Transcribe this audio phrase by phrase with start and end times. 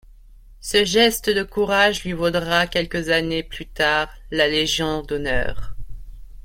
[0.61, 5.75] Ce geste de courage lui vaudra quelques années plus tard la Légion d'honneur.